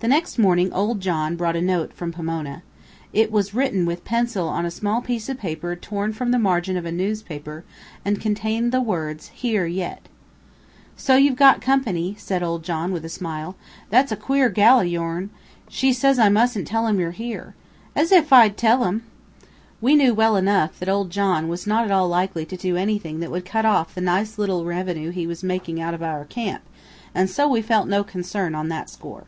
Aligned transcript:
The 0.00 0.08
next 0.08 0.38
morning 0.38 0.72
old 0.72 1.02
John 1.02 1.36
brought 1.36 1.56
a 1.56 1.60
note 1.60 1.92
from 1.92 2.10
Pomona. 2.10 2.62
It 3.12 3.30
was 3.30 3.52
written 3.52 3.84
with 3.84 4.02
pencil 4.02 4.48
on 4.48 4.64
a 4.64 4.70
small 4.70 5.02
piece 5.02 5.28
of 5.28 5.36
paper 5.38 5.76
torn 5.76 6.14
from 6.14 6.30
the 6.30 6.38
margin 6.38 6.78
of 6.78 6.86
a 6.86 6.90
newspaper, 6.90 7.64
and 8.02 8.18
contained 8.18 8.72
the 8.72 8.80
words, 8.80 9.28
"Here 9.34 9.66
yit." 9.66 10.08
"So 10.96 11.16
you've 11.16 11.36
got 11.36 11.60
company," 11.60 12.14
said 12.18 12.42
old 12.42 12.62
John, 12.62 12.92
with 12.92 13.04
a 13.04 13.10
smile. 13.10 13.56
"That's 13.90 14.10
a 14.10 14.16
queer 14.16 14.48
gal 14.48 14.80
of 14.80 14.86
yourn. 14.86 15.28
She 15.68 15.92
says 15.92 16.18
I 16.18 16.30
mustn't 16.30 16.66
tell 16.66 16.86
'em 16.86 16.98
you're 16.98 17.10
here. 17.10 17.54
As 17.94 18.10
if 18.10 18.32
I'd 18.32 18.56
tell 18.56 18.84
'em!" 18.86 19.02
We 19.82 19.96
knew 19.96 20.14
well 20.14 20.36
enough 20.36 20.78
that 20.78 20.88
old 20.88 21.10
John 21.10 21.46
was 21.46 21.66
not 21.66 21.84
at 21.84 21.90
all 21.90 22.08
likely 22.08 22.46
to 22.46 22.56
do 22.56 22.74
anything 22.74 23.20
that 23.20 23.30
would 23.30 23.44
cut 23.44 23.66
off 23.66 23.94
the 23.94 24.00
nice 24.00 24.38
little 24.38 24.64
revenue 24.64 25.10
he 25.10 25.26
was 25.26 25.42
making 25.44 25.78
out 25.78 25.92
of 25.92 26.02
our 26.02 26.24
camp, 26.24 26.62
and 27.14 27.28
so 27.28 27.46
we 27.46 27.60
felt 27.60 27.86
no 27.86 28.02
concern 28.02 28.54
on 28.54 28.68
that 28.70 28.88
score. 28.88 29.24